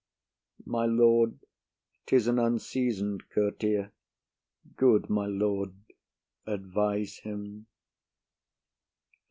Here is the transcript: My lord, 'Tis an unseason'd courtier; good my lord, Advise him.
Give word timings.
My 0.65 0.87
lord, 0.87 1.37
'Tis 2.07 2.25
an 2.25 2.37
unseason'd 2.39 3.29
courtier; 3.29 3.91
good 4.75 5.11
my 5.11 5.27
lord, 5.27 5.73
Advise 6.47 7.17
him. 7.19 7.67